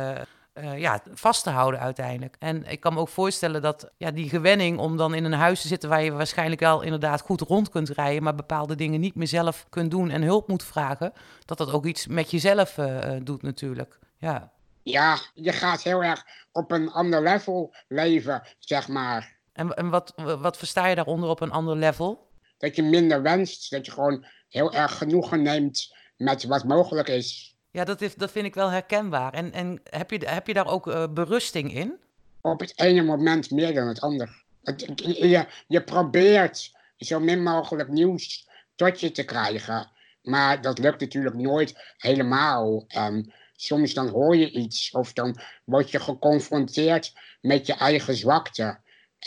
uh, 0.57 0.79
ja, 0.79 1.01
vast 1.13 1.43
te 1.43 1.49
houden 1.49 1.79
uiteindelijk. 1.79 2.35
En 2.39 2.65
ik 2.65 2.79
kan 2.79 2.93
me 2.93 2.99
ook 2.99 3.09
voorstellen 3.09 3.61
dat 3.61 3.91
ja, 3.97 4.11
die 4.11 4.29
gewenning 4.29 4.77
om 4.79 4.97
dan 4.97 5.13
in 5.13 5.23
een 5.23 5.33
huis 5.33 5.61
te 5.61 5.67
zitten 5.67 5.89
waar 5.89 6.03
je 6.03 6.11
waarschijnlijk 6.11 6.61
wel 6.61 6.81
inderdaad 6.81 7.21
goed 7.21 7.41
rond 7.41 7.69
kunt 7.69 7.89
rijden, 7.89 8.23
maar 8.23 8.35
bepaalde 8.35 8.75
dingen 8.75 8.99
niet 8.99 9.15
meer 9.15 9.27
zelf 9.27 9.65
kunt 9.69 9.91
doen 9.91 10.09
en 10.09 10.21
hulp 10.21 10.47
moet 10.47 10.63
vragen, 10.63 11.13
dat 11.45 11.57
dat 11.57 11.71
ook 11.71 11.85
iets 11.85 12.07
met 12.07 12.31
jezelf 12.31 12.77
uh, 12.77 13.15
doet 13.23 13.41
natuurlijk. 13.41 13.99
Ja. 14.17 14.51
ja, 14.83 15.19
je 15.33 15.51
gaat 15.51 15.81
heel 15.81 16.03
erg 16.03 16.25
op 16.51 16.71
een 16.71 16.91
ander 16.91 17.21
level 17.21 17.75
leven, 17.87 18.47
zeg 18.59 18.87
maar. 18.87 19.37
En, 19.53 19.73
en 19.73 19.89
wat, 19.89 20.13
wat 20.15 20.57
versta 20.57 20.87
je 20.87 20.95
daaronder 20.95 21.29
op 21.29 21.41
een 21.41 21.51
ander 21.51 21.75
level? 21.75 22.27
Dat 22.57 22.75
je 22.75 22.83
minder 22.83 23.21
wenst, 23.21 23.71
dat 23.71 23.85
je 23.85 23.91
gewoon 23.91 24.25
heel 24.49 24.73
erg 24.73 24.97
genoegen 24.97 25.41
neemt 25.41 25.95
met 26.17 26.43
wat 26.43 26.63
mogelijk 26.63 27.07
is. 27.07 27.54
Ja, 27.75 27.83
dat, 27.83 28.01
is, 28.01 28.15
dat 28.15 28.31
vind 28.31 28.45
ik 28.45 28.53
wel 28.53 28.69
herkenbaar. 28.69 29.33
En, 29.33 29.51
en 29.51 29.81
heb, 29.89 30.11
je, 30.11 30.19
heb 30.25 30.47
je 30.47 30.53
daar 30.53 30.67
ook 30.67 30.87
uh, 30.87 31.03
berusting 31.09 31.73
in? 31.73 31.97
Op 32.41 32.59
het 32.59 32.79
ene 32.79 33.01
moment 33.01 33.51
meer 33.51 33.73
dan 33.73 33.87
het 33.87 34.01
andere. 34.01 34.31
Het, 34.63 34.85
je, 34.95 35.45
je 35.67 35.83
probeert 35.83 36.71
zo 36.97 37.19
min 37.19 37.43
mogelijk 37.43 37.89
nieuws 37.89 38.49
tot 38.75 38.99
je 38.99 39.11
te 39.11 39.23
krijgen. 39.23 39.91
Maar 40.21 40.61
dat 40.61 40.79
lukt 40.79 40.99
natuurlijk 40.99 41.35
nooit 41.35 41.93
helemaal. 41.97 42.85
Um, 42.97 43.31
soms 43.55 43.93
dan 43.93 44.07
hoor 44.07 44.35
je 44.35 44.51
iets 44.51 44.91
of 44.91 45.13
dan 45.13 45.39
word 45.63 45.91
je 45.91 45.99
geconfronteerd 45.99 47.13
met 47.41 47.65
je 47.65 47.73
eigen 47.73 48.15
zwakte. 48.15 48.77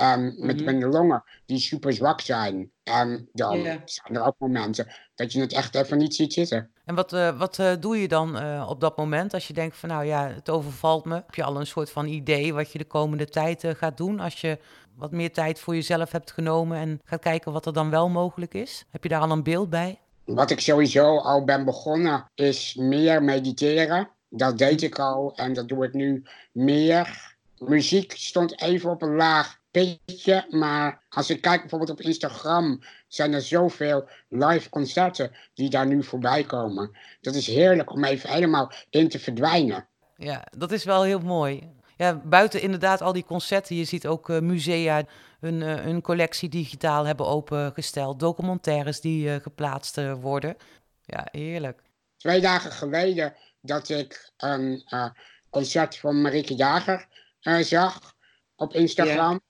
Um, 0.01 0.35
met, 0.39 0.61
mm 0.61 0.81
de 0.81 0.87
longen 0.87 1.25
die 1.47 1.59
super 1.59 1.93
zwak 1.93 2.21
zijn. 2.21 2.71
En 2.83 3.29
dan 3.33 3.63
zijn 3.85 4.15
er 4.15 4.25
ook 4.25 4.35
momenten 4.39 4.87
dat 5.15 5.33
je 5.33 5.41
het 5.41 5.53
echt 5.53 5.75
even 5.75 5.99
niet 5.99 6.15
ziet 6.15 6.33
zitten. 6.33 6.71
En 6.85 6.95
wat, 6.95 7.13
uh, 7.13 7.39
wat 7.39 7.59
uh, 7.59 7.73
doe 7.81 8.01
je 8.01 8.09
dan 8.09 8.43
uh, 8.43 8.67
op 8.69 8.81
dat 8.81 8.97
moment 8.97 9.35
als 9.35 9.47
je 9.47 9.53
denkt 9.53 9.77
van 9.77 9.89
nou 9.89 10.05
ja, 10.05 10.29
het 10.29 10.51
overvalt 10.51 11.05
me? 11.05 11.15
Heb 11.15 11.35
je 11.35 11.45
al 11.45 11.57
een 11.61 11.67
soort 11.67 11.91
van 11.91 12.07
idee 12.07 12.55
wat 12.55 12.73
je 12.73 12.79
de 12.79 12.85
komende 12.85 13.25
tijd 13.25 13.65
gaat 13.77 13.97
doen 13.97 14.21
als 14.21 14.41
je 14.41 14.59
wat 14.95 15.13
meer 15.13 15.33
tijd 15.33 15.61
voor 15.61 15.75
jezelf 15.75 16.13
hebt 16.13 16.33
genomen 16.33 16.79
en 16.79 17.01
gaat 17.05 17.21
kijken 17.21 17.53
wat 17.53 17.67
er 17.67 17.73
dan 17.73 17.91
wel 17.91 18.09
mogelijk 18.09 18.55
is? 18.55 18.85
Heb 18.91 19.03
je 19.03 19.09
daar 19.09 19.21
al 19.21 19.31
een 19.31 19.43
beeld 19.43 19.71
bij? 19.71 19.99
Wat 20.25 20.51
ik 20.51 20.61
sowieso 20.61 21.19
al 21.19 21.45
ben 21.45 21.65
begonnen 21.65 22.31
is 22.35 22.75
meer 22.75 23.23
mediteren. 23.23 24.09
Dat 24.29 24.59
deed 24.59 24.83
ik 24.83 24.99
al 24.99 25.33
en 25.37 25.53
dat 25.53 25.69
doe 25.69 25.85
ik 25.85 25.93
nu 25.93 26.23
meer. 26.53 27.37
Muziek 27.59 28.13
stond 28.17 28.61
even 28.61 28.91
op 28.91 29.03
een 29.03 29.15
laag 29.15 29.58
pitje, 29.71 30.47
maar 30.51 31.03
als 31.09 31.31
ik 31.31 31.41
kijk 31.41 31.61
bijvoorbeeld 31.61 31.91
op 31.91 32.01
Instagram, 32.01 32.83
zijn 33.09 33.33
er 33.33 33.43
zoveel 33.43 34.09
live 34.29 34.69
concerten 34.69 35.31
die 35.55 35.71
daar 35.71 35.87
nu 35.87 36.05
voorbij 36.05 36.45
komen. 36.45 36.97
Dat 37.21 37.35
is 37.35 37.47
heerlijk 37.47 37.93
om 37.93 38.05
even 38.05 38.31
helemaal 38.31 38.73
in 38.91 39.09
te 39.09 39.19
verdwijnen. 39.19 39.89
Ja, 40.17 40.47
dat 40.57 40.73
is 40.73 40.85
wel 40.85 41.03
heel 41.03 41.21
mooi. 41.21 41.77
Ja, 41.97 42.21
buiten 42.25 42.61
inderdaad 42.61 43.01
al 43.01 43.13
die 43.13 43.25
concerten, 43.25 43.77
je 43.77 43.85
ziet 43.85 44.07
ook 44.07 44.29
uh, 44.29 44.39
musea 44.41 45.05
hun, 45.41 45.61
uh, 45.61 45.75
hun 45.75 46.01
collectie 46.01 46.49
digitaal 46.49 47.05
hebben 47.05 47.27
opengesteld, 47.27 48.21
documentaires 48.21 49.01
die 49.01 49.29
uh, 49.29 49.35
geplaatst 49.35 49.97
worden. 50.21 50.57
Ja, 51.05 51.29
heerlijk. 51.31 51.83
Twee 52.17 52.41
dagen 52.41 52.73
geleden 52.73 53.35
dat 53.61 53.89
ik 53.89 54.33
een 54.37 54.85
concert 55.51 55.97
van 55.97 56.21
Marieke 56.21 56.55
Jager 56.55 57.07
zag 57.61 58.15
op 58.57 58.75
Instagram. 58.75 59.41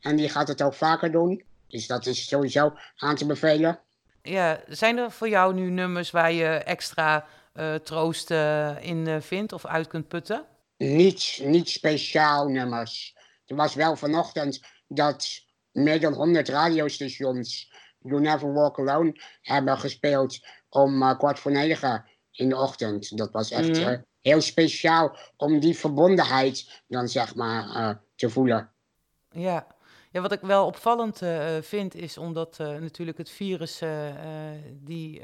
En 0.00 0.16
die 0.16 0.28
gaat 0.28 0.48
het 0.48 0.62
ook 0.62 0.74
vaker 0.74 1.12
doen. 1.12 1.42
Dus 1.68 1.86
dat 1.86 2.06
is 2.06 2.28
sowieso 2.28 2.72
aan 2.96 3.16
te 3.16 3.26
bevelen. 3.26 3.80
Ja, 4.22 4.60
zijn 4.68 4.98
er 4.98 5.10
voor 5.10 5.28
jou 5.28 5.54
nu 5.54 5.70
nummers 5.70 6.10
waar 6.10 6.32
je 6.32 6.46
extra 6.46 7.26
uh, 7.54 7.74
troost 7.74 8.30
uh, 8.30 8.84
in 8.84 9.08
uh, 9.08 9.20
vindt 9.20 9.52
of 9.52 9.66
uit 9.66 9.86
kunt 9.86 10.08
putten? 10.08 10.44
Niet, 10.76 11.40
niet 11.42 11.68
speciaal 11.68 12.48
nummers. 12.48 13.16
Er 13.46 13.56
was 13.56 13.74
wel 13.74 13.96
vanochtend 13.96 14.60
dat 14.88 15.28
meer 15.72 16.00
dan 16.00 16.12
100 16.12 16.48
radiostations 16.48 17.70
You 17.98 18.20
Never 18.20 18.52
Walk 18.52 18.78
Alone 18.78 19.20
hebben 19.42 19.78
gespeeld 19.78 20.46
om 20.68 21.16
kwart 21.18 21.38
voor 21.38 21.52
negen 21.52 22.04
in 22.30 22.48
de 22.48 22.56
ochtend. 22.56 23.16
Dat 23.16 23.32
was 23.32 23.50
echt 23.50 23.84
mm. 23.84 24.04
heel 24.20 24.40
speciaal 24.40 25.16
om 25.36 25.60
die 25.60 25.78
verbondenheid 25.78 26.82
dan 26.88 27.08
zeg 27.08 27.34
maar 27.34 28.00
te 28.14 28.30
voelen. 28.30 28.70
Ja, 29.30 29.66
ja, 30.10 30.20
wat 30.20 30.32
ik 30.32 30.40
wel 30.40 30.66
opvallend 30.66 31.22
uh, 31.22 31.46
vind 31.60 31.94
is 31.94 32.18
omdat 32.18 32.58
uh, 32.60 32.66
natuurlijk 32.66 33.18
het 33.18 33.30
virus 33.30 33.82
die, 34.84 35.20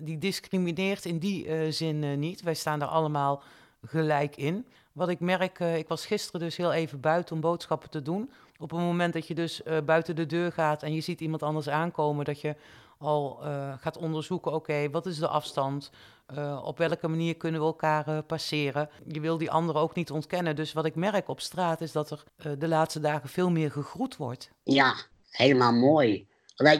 die 0.00 0.18
discrimineert 0.18 1.04
in 1.04 1.18
die 1.18 1.72
zin 1.72 2.18
niet. 2.18 2.42
Wij 2.42 2.54
staan 2.54 2.82
er 2.82 2.88
allemaal 2.88 3.42
gelijk 3.86 4.36
in. 4.36 4.66
Wat 4.92 5.08
ik 5.08 5.20
merk, 5.20 5.58
ik 5.58 5.88
was 5.88 6.06
gisteren 6.06 6.40
dus 6.40 6.56
heel 6.56 6.72
even 6.72 7.00
buiten 7.00 7.34
om 7.34 7.40
boodschappen 7.40 7.90
te 7.90 8.02
doen. 8.02 8.30
Op 8.58 8.70
het 8.70 8.80
moment 8.80 9.12
dat 9.12 9.26
je 9.26 9.34
dus 9.34 9.62
buiten 9.84 10.16
de 10.16 10.26
deur 10.26 10.52
gaat 10.52 10.82
en 10.82 10.94
je 10.94 11.00
ziet 11.00 11.20
iemand 11.20 11.42
anders 11.42 11.68
aankomen, 11.68 12.24
dat 12.24 12.40
je 12.40 12.54
al 13.04 13.38
gaat 13.80 13.96
onderzoeken, 13.96 14.52
oké, 14.52 14.90
wat 14.90 15.06
is 15.06 15.18
de 15.18 15.28
afstand? 15.28 15.90
Uh, 16.34 16.62
op 16.64 16.78
welke 16.78 17.08
manier 17.08 17.36
kunnen 17.36 17.60
we 17.60 17.66
elkaar 17.66 18.08
uh, 18.08 18.18
passeren? 18.26 18.90
Je 19.06 19.20
wil 19.20 19.38
die 19.38 19.50
anderen 19.50 19.80
ook 19.80 19.94
niet 19.94 20.10
ontkennen. 20.10 20.56
Dus 20.56 20.72
wat 20.72 20.84
ik 20.84 20.94
merk 20.94 21.28
op 21.28 21.40
straat 21.40 21.80
is 21.80 21.92
dat 21.92 22.10
er 22.10 22.24
de 22.58 22.68
laatste 22.68 23.00
dagen 23.00 23.28
veel 23.28 23.50
meer 23.50 23.70
gegroet 23.70 24.16
wordt. 24.16 24.50
Ja, 24.62 24.94
helemaal 25.30 25.72
mooi. 25.72 26.28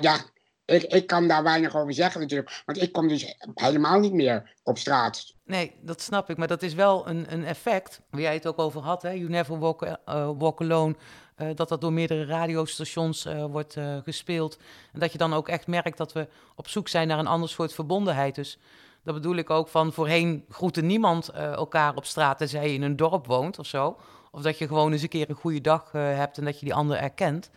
Ja, 0.00 0.19
ik, 0.64 0.83
ik 0.83 1.06
kan 1.06 1.28
daar 1.28 1.42
weinig 1.42 1.76
over 1.76 1.94
zeggen 1.94 2.21
natuurlijk. 2.21 2.62
Want 2.66 2.83
ik 2.83 2.92
kom 2.92 3.09
dus 3.09 3.37
helemaal 3.54 3.99
niet 3.99 4.12
meer 4.12 4.52
op 4.62 4.78
straat. 4.78 5.35
Nee, 5.44 5.75
dat 5.80 6.00
snap 6.00 6.30
ik. 6.30 6.37
Maar 6.37 6.49
dat 6.49 6.62
is 6.62 6.75
wel 6.75 7.09
een, 7.09 7.33
een 7.33 7.44
effect, 7.44 8.00
waar 8.11 8.21
jij 8.21 8.35
het 8.35 8.47
ook 8.47 8.59
over 8.59 8.80
had. 8.80 9.02
Hè? 9.02 9.11
You 9.11 9.28
Never 9.28 9.59
Walk, 9.59 9.99
walk 10.38 10.61
Alone. 10.61 10.97
dat 11.54 11.68
dat 11.68 11.80
door 11.80 11.92
meerdere 11.92 12.25
radiostations 12.25 13.26
wordt 13.50 13.76
gespeeld. 14.04 14.59
En 14.92 15.00
dat 15.00 15.12
je 15.12 15.18
dan 15.18 15.35
ook 15.35 15.49
echt 15.49 15.66
merkt 15.66 15.97
dat 15.99 16.12
we 16.12 16.28
op 16.54 16.68
zoek 16.68 16.88
zijn 16.88 17.09
naar 17.09 17.18
een 17.18 17.26
ander 17.26 17.49
soort 17.49 17.75
verbondenheid. 17.75 18.35
Dus 18.35 18.59
dat 19.02 19.14
bedoel 19.14 19.37
ik 19.37 19.50
ook 19.50 19.68
van 19.68 19.92
voorheen 19.92 20.44
groette 20.49 20.83
niemand 20.83 21.28
elkaar 21.28 21.97
op 21.97 22.04
straat 22.04 22.38
tenzij 22.38 22.68
je 22.68 22.75
in 22.75 22.83
een 22.83 22.97
dorp 22.97 23.26
woont 23.26 23.59
of 23.59 23.66
zo. 23.66 24.00
Of 24.30 24.42
dat 24.42 24.59
je 24.59 24.66
gewoon 24.66 24.92
eens 24.92 25.02
een 25.02 25.09
keer 25.09 25.30
een 25.30 25.35
goede 25.35 25.61
dag 25.61 25.92
hebt 25.92 26.38
en 26.38 26.44
dat 26.44 26.59
je 26.59 26.64
die 26.64 26.75
ander 26.75 26.97
erkent. 26.97 27.50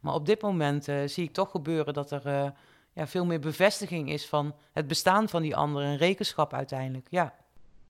Maar 0.00 0.14
op 0.14 0.26
dit 0.26 0.42
moment 0.42 0.88
uh, 0.88 0.96
zie 1.06 1.24
ik 1.24 1.32
toch 1.32 1.50
gebeuren 1.50 1.94
dat 1.94 2.10
er 2.10 2.52
ja, 2.92 3.06
veel 3.06 3.24
meer 3.24 3.40
bevestiging 3.40 4.10
is 4.10 4.26
van 4.26 4.54
het 4.72 4.86
bestaan 4.86 5.28
van 5.28 5.42
die 5.42 5.56
ander 5.56 5.82
en 5.82 5.96
rekenschap 5.96 6.54
uiteindelijk. 6.54 7.06
Ja. 7.10 7.34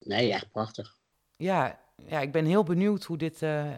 Nee, 0.00 0.32
echt 0.32 0.50
prachtig. 0.50 0.96
Ja, 1.36 1.78
ja, 2.06 2.20
ik 2.20 2.32
ben 2.32 2.44
heel 2.44 2.62
benieuwd 2.62 3.04
hoe 3.04 3.16
dit, 3.16 3.42
uh, 3.42 3.64
uh, 3.64 3.72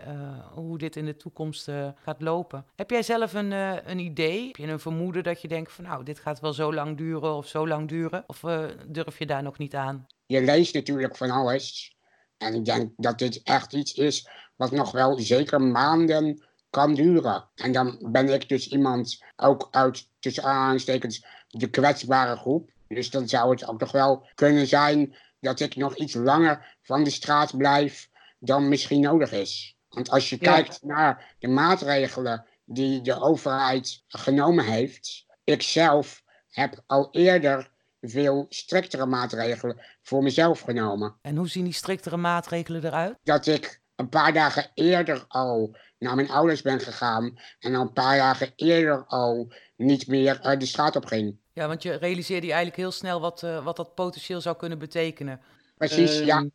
hoe 0.53 0.79
dit 0.79 0.97
in 0.97 1.05
de 1.05 1.17
toekomst 1.17 1.69
uh, 1.69 1.89
gaat 2.03 2.23
lopen. 2.23 2.65
Heb 2.77 2.91
jij 2.91 3.03
zelf 3.03 3.35
een, 3.35 3.51
een 3.91 3.99
idee? 3.99 4.47
Heb 4.47 4.57
je 4.57 4.67
een 4.67 4.81
vermoeden 4.81 5.23
dat 5.23 5.43
je 5.43 5.49
denkt 5.49 5.73
van 5.73 5.85
nou, 5.85 6.05
dit 6.05 6.19
gaat 6.19 6.41
wel 6.41 6.53
zo 6.53 6.75
lang 6.75 6.97
duren 6.97 7.35
of 7.35 7.47
zo 7.47 7.69
lang 7.69 7.89
duren? 7.89 8.25
Of 8.27 8.41
durf 8.87 9.19
je 9.19 9.27
daar 9.27 9.43
nog 9.43 9.59
niet 9.59 9.75
aan? 9.75 10.07
Je 10.27 10.43
leest 10.43 10.75
natuurlijk 10.75 11.17
van 11.17 11.31
alles. 11.31 11.97
En 12.37 12.55
ik 12.55 12.65
denk 12.65 12.93
dat 12.97 13.19
dit 13.19 13.43
echt 13.43 13.73
iets 13.73 13.93
is 13.93 14.29
wat 14.57 14.71
nog 14.71 14.93
wel 14.93 15.19
zeker 15.19 15.61
maanden 15.61 16.45
kan 16.71 16.95
duren. 16.95 17.45
En 17.55 17.73
dan 17.73 17.99
ben 18.01 18.29
ik 18.29 18.49
dus 18.49 18.69
iemand 18.69 19.25
ook 19.37 19.69
uit, 19.71 20.09
tussen 20.19 20.45
aanstekens, 20.45 21.25
de 21.49 21.71
kwetsbare 21.71 22.37
groep. 22.37 22.71
Dus 22.89 23.11
dan 23.11 23.29
zou 23.29 23.51
het 23.51 23.69
ook 23.69 23.81
nog 23.81 23.93
wel 23.93 24.27
kunnen 24.35 24.67
zijn 24.67 25.15
dat 25.41 25.61
ik 25.61 25.77
nog 25.77 25.97
iets 25.97 26.15
langer 26.15 26.77
van 26.83 27.05
de 27.05 27.11
straat 27.11 27.57
blijf 27.57 28.09
dan 28.39 28.69
misschien 28.69 29.01
nodig 29.01 29.33
is. 29.33 29.77
Want 29.89 30.11
als 30.11 30.31
je 30.31 30.39
kijkt 30.39 30.83
naar 30.83 31.35
de 31.39 31.49
maatregelen 31.49 32.45
die 32.65 33.01
de 33.01 33.21
overheid 33.21 34.03
genomen 34.09 34.65
heeft, 34.65 35.27
ik 35.45 35.63
zelf 35.63 36.23
heb 36.51 36.83
al 36.87 37.09
eerder 37.11 37.71
veel 38.01 38.47
striktere 38.49 39.07
maatregelen 39.07 39.81
voor 40.03 40.23
mezelf 40.23 40.61
genomen. 40.61 41.15
En 41.23 41.37
hoe 41.37 41.49
zien 41.49 41.65
die 41.65 41.73
striktere 41.73 42.17
maatregelen 42.17 42.85
eruit? 42.85 43.19
Dat 43.23 43.47
ik 43.47 43.81
een 43.97 44.09
paar 44.09 44.33
dagen 44.33 44.71
eerder 44.75 45.25
al 45.29 45.77
naar 46.01 46.15
mijn 46.15 46.31
ouders 46.31 46.63
ben 46.63 46.81
gegaan 46.81 47.39
en 47.59 47.75
al 47.75 47.81
een 47.81 47.93
paar 47.93 48.17
dagen 48.17 48.53
eerder 48.57 49.05
al 49.07 49.53
niet 49.77 50.07
meer 50.07 50.57
de 50.59 50.67
straat 50.67 50.97
op 50.97 51.05
ging. 51.05 51.37
Ja, 51.53 51.67
want 51.67 51.83
je 51.83 51.93
realiseerde 51.93 52.47
je 52.47 52.53
eigenlijk 52.53 52.83
heel 52.83 52.93
snel 52.93 53.21
wat, 53.21 53.43
uh, 53.43 53.65
wat 53.65 53.77
dat 53.77 53.95
potentieel 53.95 54.41
zou 54.41 54.57
kunnen 54.57 54.79
betekenen. 54.79 55.41
Precies, 55.77 56.19
ja. 56.19 56.37
Ehm, 56.37 56.49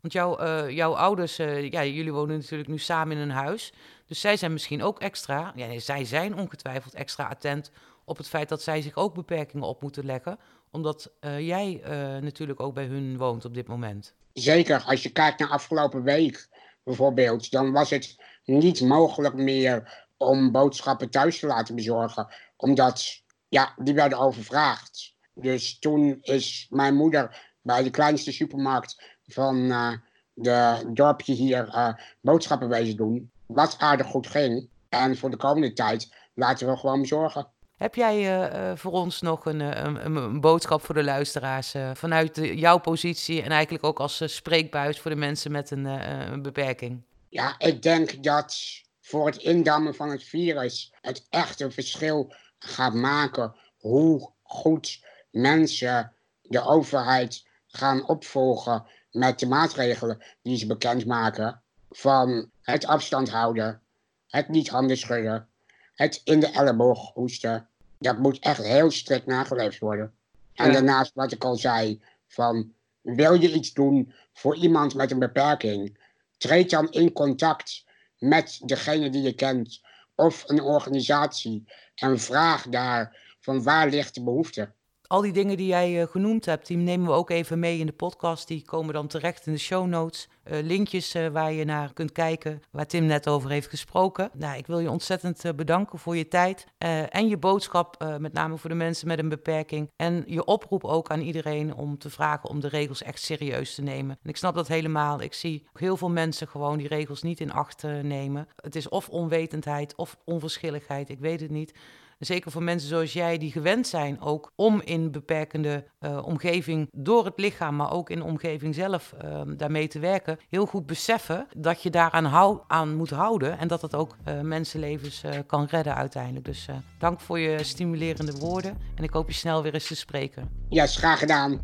want 0.00 0.12
jouw, 0.12 0.40
uh, 0.40 0.70
jouw 0.70 0.96
ouders, 0.96 1.38
uh, 1.38 1.70
ja, 1.70 1.84
jullie 1.84 2.12
wonen 2.12 2.36
natuurlijk 2.36 2.68
nu 2.68 2.78
samen 2.78 3.16
in 3.16 3.22
een 3.22 3.30
huis. 3.30 3.72
Dus 4.06 4.20
zij 4.20 4.36
zijn 4.36 4.52
misschien 4.52 4.82
ook 4.82 5.00
extra, 5.00 5.52
ja, 5.56 5.66
nee, 5.66 5.80
zij 5.80 6.04
zijn 6.04 6.36
ongetwijfeld 6.36 6.94
extra 6.94 7.28
attent 7.28 7.70
op 8.04 8.16
het 8.16 8.28
feit 8.28 8.48
dat 8.48 8.62
zij 8.62 8.82
zich 8.82 8.96
ook 8.96 9.14
beperkingen 9.14 9.66
op 9.66 9.82
moeten 9.82 10.04
leggen. 10.04 10.38
Omdat 10.70 11.12
uh, 11.20 11.40
jij 11.40 11.80
natuurlijk 12.20 12.60
ook 12.60 12.74
bij 12.74 12.84
hun 12.84 13.16
woont 13.16 13.44
op 13.44 13.54
dit 13.54 13.66
moment. 13.66 14.14
Zeker, 14.32 14.82
als 14.82 15.02
je 15.02 15.10
kijkt 15.10 15.38
naar 15.38 15.48
afgelopen 15.48 16.02
week 16.02 16.48
bijvoorbeeld, 16.84 17.50
dan 17.50 17.72
was 17.72 17.90
het 17.90 18.16
niet 18.50 18.80
mogelijk 18.80 19.34
meer 19.34 20.06
om 20.16 20.50
boodschappen 20.52 21.10
thuis 21.10 21.38
te 21.38 21.46
laten 21.46 21.74
bezorgen. 21.74 22.26
Omdat, 22.56 23.22
ja, 23.48 23.74
die 23.76 23.94
werden 23.94 24.18
overvraagd. 24.18 25.14
Dus 25.34 25.78
toen 25.78 26.18
is 26.20 26.66
mijn 26.70 26.94
moeder 26.94 27.50
bij 27.62 27.82
de 27.82 27.90
kleinste 27.90 28.32
supermarkt 28.32 29.02
van 29.26 29.56
uh, 29.56 29.92
de 30.32 30.90
dorpje 30.92 31.32
hier 31.32 31.66
uh, 31.66 31.92
boodschappen 32.20 32.68
wezen 32.68 32.96
doen. 32.96 33.30
Wat 33.46 33.76
aardig 33.78 34.06
goed 34.06 34.26
ging. 34.26 34.68
En 34.88 35.16
voor 35.16 35.30
de 35.30 35.36
komende 35.36 35.72
tijd 35.72 36.14
laten 36.34 36.66
we 36.66 36.76
gewoon 36.76 37.06
zorgen. 37.06 37.46
Heb 37.76 37.94
jij 37.94 38.44
uh, 38.50 38.76
voor 38.76 38.92
ons 38.92 39.20
nog 39.20 39.44
een, 39.44 39.60
een, 39.60 40.16
een, 40.16 40.40
boodschap 40.40 40.82
voor 40.82 40.94
de 40.94 41.04
luisteraars 41.04 41.74
vanuit 41.94 42.36
jouw 42.42 42.78
positie 42.78 43.42
en 43.42 43.50
eigenlijk 43.50 43.84
ook 43.84 44.00
als 44.00 44.22
spreekbuis 44.24 45.00
voor 45.00 45.10
de 45.10 45.16
mensen 45.16 45.52
met 45.52 45.70
een, 45.70 45.84
een 45.84 46.42
beperking? 46.42 47.02
Ja, 47.30 47.54
ik 47.58 47.82
denk 47.82 48.22
dat 48.22 48.56
voor 49.00 49.26
het 49.26 49.36
indammen 49.36 49.94
van 49.94 50.10
het 50.10 50.24
virus 50.24 50.92
het 51.00 51.26
echt 51.28 51.60
een 51.60 51.72
verschil 51.72 52.34
gaat 52.58 52.94
maken 52.94 53.54
hoe 53.78 54.30
goed 54.42 55.04
mensen 55.30 56.12
de 56.42 56.62
overheid 56.64 57.46
gaan 57.66 58.08
opvolgen 58.08 58.84
met 59.10 59.38
de 59.38 59.46
maatregelen 59.46 60.22
die 60.42 60.56
ze 60.56 60.66
bekendmaken. 60.66 61.62
Van 61.90 62.50
het 62.62 62.86
afstand 62.86 63.30
houden, 63.30 63.80
het 64.26 64.48
niet 64.48 64.68
handen 64.68 64.96
schudden, 64.96 65.48
het 65.94 66.20
in 66.24 66.40
de 66.40 66.50
elleboog 66.50 67.12
hoesten. 67.14 67.68
Dat 67.98 68.18
moet 68.18 68.38
echt 68.38 68.62
heel 68.62 68.90
strikt 68.90 69.26
nageleefd 69.26 69.78
worden. 69.78 70.14
En 70.54 70.66
Ja. 70.66 70.72
daarnaast 70.72 71.14
wat 71.14 71.32
ik 71.32 71.44
al 71.44 71.56
zei, 71.56 72.02
van 72.26 72.72
wil 73.00 73.34
je 73.34 73.52
iets 73.52 73.72
doen 73.72 74.12
voor 74.32 74.56
iemand 74.56 74.94
met 74.94 75.10
een 75.10 75.18
beperking, 75.18 75.98
treed 76.40 76.70
dan 76.70 76.90
in 76.90 77.12
contact 77.12 77.84
met 78.18 78.60
degene 78.64 79.10
die 79.10 79.22
je 79.22 79.34
kent 79.34 79.80
of 80.14 80.42
een 80.46 80.60
organisatie 80.60 81.72
en 81.94 82.18
vraag 82.18 82.68
daar 82.68 83.16
van 83.40 83.62
waar 83.62 83.88
ligt 83.88 84.14
de 84.14 84.22
behoefte. 84.22 84.72
Al 85.10 85.20
die 85.20 85.32
dingen 85.32 85.56
die 85.56 85.66
jij 85.66 86.00
eh, 86.00 86.08
genoemd 86.08 86.44
hebt, 86.44 86.66
die 86.66 86.76
nemen 86.76 87.06
we 87.06 87.12
ook 87.12 87.30
even 87.30 87.58
mee 87.58 87.78
in 87.78 87.86
de 87.86 87.92
podcast. 87.92 88.48
Die 88.48 88.64
komen 88.64 88.94
dan 88.94 89.06
terecht 89.06 89.46
in 89.46 89.52
de 89.52 89.58
show 89.58 89.86
notes. 89.86 90.28
Eh, 90.42 90.62
linkjes 90.62 91.14
eh, 91.14 91.26
waar 91.26 91.52
je 91.52 91.64
naar 91.64 91.92
kunt 91.92 92.12
kijken, 92.12 92.62
waar 92.70 92.86
Tim 92.86 93.04
net 93.04 93.28
over 93.28 93.50
heeft 93.50 93.68
gesproken. 93.68 94.30
Nou, 94.32 94.58
ik 94.58 94.66
wil 94.66 94.78
je 94.78 94.90
ontzettend 94.90 95.56
bedanken 95.56 95.98
voor 95.98 96.16
je 96.16 96.28
tijd 96.28 96.66
en 97.08 97.28
je 97.28 97.36
boodschap, 97.36 98.16
met 98.18 98.32
name 98.32 98.56
voor 98.56 98.70
de 98.70 98.76
mensen 98.76 99.08
met 99.08 99.18
een 99.18 99.28
beperking. 99.28 99.90
En 99.96 100.24
je 100.26 100.44
oproep 100.44 100.84
ook 100.84 101.10
aan 101.10 101.20
iedereen 101.20 101.74
om 101.74 101.98
te 101.98 102.10
vragen 102.10 102.48
om 102.48 102.60
de 102.60 102.68
regels 102.68 103.02
echt 103.02 103.22
serieus 103.22 103.74
te 103.74 103.82
nemen. 103.82 104.18
En 104.22 104.30
ik 104.30 104.36
snap 104.36 104.54
dat 104.54 104.68
helemaal. 104.68 105.20
Ik 105.20 105.34
zie 105.34 105.66
heel 105.72 105.96
veel 105.96 106.10
mensen 106.10 106.48
gewoon 106.48 106.78
die 106.78 106.88
regels 106.88 107.22
niet 107.22 107.40
in 107.40 107.52
acht 107.52 107.82
nemen. 108.02 108.48
Het 108.56 108.76
is 108.76 108.88
of 108.88 109.08
onwetendheid 109.08 109.96
of 109.96 110.16
onverschilligheid, 110.24 111.08
ik 111.08 111.18
weet 111.18 111.40
het 111.40 111.50
niet. 111.50 111.74
Zeker 112.20 112.50
voor 112.50 112.62
mensen 112.62 112.88
zoals 112.88 113.12
jij 113.12 113.38
die 113.38 113.52
gewend 113.52 113.86
zijn 113.86 114.20
ook 114.20 114.52
om 114.56 114.80
in 114.84 115.10
beperkende 115.10 115.84
eh, 115.98 116.26
omgeving 116.26 116.88
door 116.92 117.24
het 117.24 117.38
lichaam, 117.38 117.76
maar 117.76 117.92
ook 117.92 118.10
in 118.10 118.18
de 118.18 118.24
omgeving 118.24 118.74
zelf 118.74 119.14
eh, 119.18 119.40
daarmee 119.56 119.88
te 119.88 119.98
werken, 119.98 120.38
heel 120.48 120.66
goed 120.66 120.86
beseffen 120.86 121.46
dat 121.56 121.82
je 121.82 121.90
daaraan 121.90 122.24
hou, 122.24 122.58
aan 122.66 122.96
moet 122.96 123.10
houden 123.10 123.58
en 123.58 123.68
dat 123.68 123.82
het 123.82 123.94
ook 123.94 124.16
eh, 124.24 124.40
mensenlevens 124.40 125.22
eh, 125.22 125.38
kan 125.46 125.66
redden 125.70 125.94
uiteindelijk. 125.94 126.44
Dus 126.44 126.66
dank 126.98 127.20
voor 127.20 127.38
je 127.38 127.64
stimulerende 127.64 128.32
woorden 128.32 128.78
en 128.94 129.04
ik 129.04 129.10
hoop 129.10 129.28
je 129.28 129.34
snel 129.34 129.62
weer 129.62 129.74
eens 129.74 129.86
te 129.86 129.96
spreken. 129.96 130.48
Ja, 130.68 130.82
is 130.82 130.96
graag 130.96 131.18
gedaan. 131.18 131.60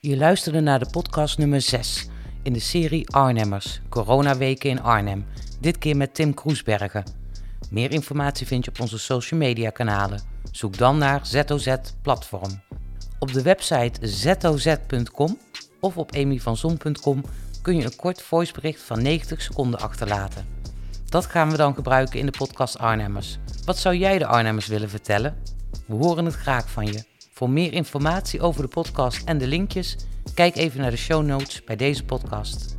Je 0.00 0.16
luisterde 0.16 0.60
naar 0.60 0.78
de 0.78 0.90
podcast 0.90 1.38
nummer 1.38 1.60
6 1.60 2.08
in 2.42 2.52
de 2.52 2.60
serie 2.60 3.10
Arnhemmers, 3.10 3.80
Coronaweken 3.88 4.70
in 4.70 4.82
Arnhem. 4.82 5.26
Dit 5.60 5.78
keer 5.78 5.96
met 5.96 6.14
Tim 6.14 6.34
Kroesbergen. 6.34 7.17
Meer 7.70 7.90
informatie 7.90 8.46
vind 8.46 8.64
je 8.64 8.70
op 8.70 8.80
onze 8.80 8.98
social 8.98 9.40
media 9.40 9.70
kanalen. 9.70 10.20
Zoek 10.52 10.76
dan 10.76 10.98
naar 10.98 11.26
ZOZ 11.26 11.74
Platform. 12.02 12.60
Op 13.18 13.32
de 13.32 13.42
website 13.42 14.06
zoz.com 14.06 15.38
of 15.80 15.96
op 15.96 16.12
emyvanzon.com 16.12 17.24
kun 17.62 17.76
je 17.76 17.84
een 17.84 17.96
kort 17.96 18.22
voicebericht 18.22 18.82
van 18.82 19.02
90 19.02 19.42
seconden 19.42 19.80
achterlaten. 19.80 20.46
Dat 21.08 21.26
gaan 21.26 21.50
we 21.50 21.56
dan 21.56 21.74
gebruiken 21.74 22.18
in 22.18 22.26
de 22.26 22.38
podcast 22.38 22.78
Arnhemmers. 22.78 23.38
Wat 23.64 23.78
zou 23.78 23.96
jij 23.96 24.18
de 24.18 24.26
Arnhemmers 24.26 24.66
willen 24.66 24.90
vertellen? 24.90 25.36
We 25.86 25.94
horen 25.94 26.24
het 26.24 26.34
graag 26.34 26.70
van 26.70 26.86
je. 26.86 27.04
Voor 27.32 27.50
meer 27.50 27.72
informatie 27.72 28.40
over 28.40 28.62
de 28.62 28.68
podcast 28.68 29.24
en 29.24 29.38
de 29.38 29.46
linkjes, 29.46 29.96
kijk 30.34 30.56
even 30.56 30.80
naar 30.80 30.90
de 30.90 30.96
show 30.96 31.24
notes 31.24 31.64
bij 31.64 31.76
deze 31.76 32.04
podcast. 32.04 32.76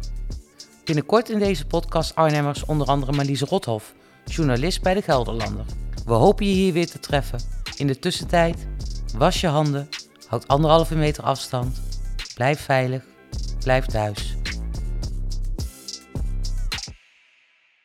Binnenkort 0.83 1.29
in 1.29 1.39
deze 1.39 1.65
podcast 1.65 2.15
Arnhemmers 2.15 2.65
onder 2.65 2.87
andere 2.87 3.11
Marlies 3.11 3.41
Rothoff, 3.41 3.93
journalist 4.29 4.81
bij 4.81 4.93
de 4.93 5.01
Gelderlander. 5.01 5.65
We 6.05 6.13
hopen 6.13 6.45
je 6.45 6.53
hier 6.53 6.73
weer 6.73 6.89
te 6.89 6.99
treffen. 6.99 7.39
In 7.77 7.87
de 7.87 7.99
tussentijd, 7.99 8.67
was 9.17 9.41
je 9.41 9.47
handen, 9.47 9.89
houd 10.27 10.47
anderhalve 10.47 10.95
meter 10.95 11.23
afstand, 11.23 11.81
blijf 12.35 12.59
veilig, 12.59 13.03
blijf 13.59 13.85
thuis. 13.85 14.38